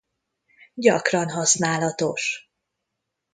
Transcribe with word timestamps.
Gyakran 0.73 1.29
használatos. 1.29 2.51